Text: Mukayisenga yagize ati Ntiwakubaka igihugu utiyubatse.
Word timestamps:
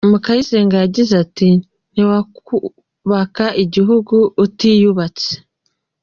Mukayisenga 0.09 0.75
yagize 0.83 1.13
ati 1.23 1.49
Ntiwakubaka 1.91 3.45
igihugu 3.63 4.15
utiyubatse. 4.45 5.31